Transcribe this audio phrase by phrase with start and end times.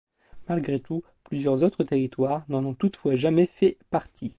[0.49, 4.29] Malgré tout, plusieurs autres territoires n'en ont toutefois jamais fait partie.